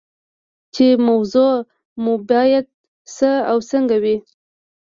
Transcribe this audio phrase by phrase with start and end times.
[0.73, 1.53] چې موضوع
[2.03, 2.65] مو باید
[3.15, 4.17] څه او څنګه وي.